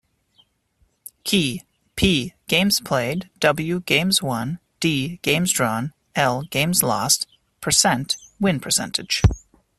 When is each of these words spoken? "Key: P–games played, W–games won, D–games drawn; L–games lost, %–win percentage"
"Key: 1.23 1.61
P–games 1.95 2.79
played, 2.79 3.29
W–games 3.39 4.19
won, 4.23 4.57
D–games 4.79 5.51
drawn; 5.53 5.93
L–games 6.15 6.81
lost, 6.81 7.27
%–win 7.63 8.59
percentage" 8.59 9.21